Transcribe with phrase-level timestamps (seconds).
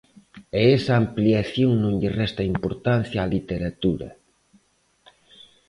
[0.59, 4.09] E esa ampliación non lle resta importancia á literatura.